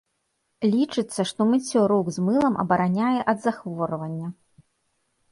[0.73, 4.27] Лічыцца, што мыццё рук з мылам абараняе ад захворвання.